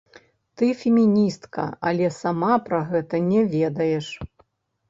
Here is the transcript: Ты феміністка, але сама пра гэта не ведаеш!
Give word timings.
Ты 0.59 0.69
феміністка, 0.79 1.65
але 1.89 2.09
сама 2.21 2.57
пра 2.71 2.81
гэта 2.95 3.23
не 3.29 3.47
ведаеш! 3.55 4.09